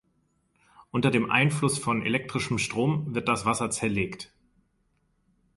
Unter 0.89 1.11
dem 1.11 1.29
Einfluss 1.29 1.77
von 1.77 2.01
elektrischem 2.03 2.57
Strom 2.57 3.13
wird 3.13 3.27
das 3.27 3.45
Wasser 3.45 3.69
zerlegt. 3.69 4.33